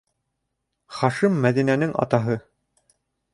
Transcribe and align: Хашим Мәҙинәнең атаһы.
Хашим 0.99 1.35
Мәҙинәнең 1.43 1.93
атаһы. 2.07 2.39